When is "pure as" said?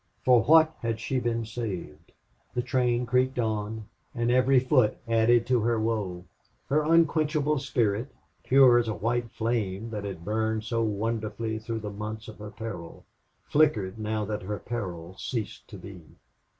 8.43-8.87